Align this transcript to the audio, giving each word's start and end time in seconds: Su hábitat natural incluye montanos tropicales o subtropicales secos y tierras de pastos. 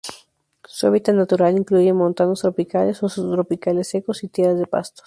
Su 0.65 0.87
hábitat 0.87 1.13
natural 1.13 1.55
incluye 1.55 1.93
montanos 1.93 2.41
tropicales 2.41 3.03
o 3.03 3.07
subtropicales 3.09 3.87
secos 3.87 4.23
y 4.23 4.29
tierras 4.29 4.57
de 4.57 4.65
pastos. 4.65 4.99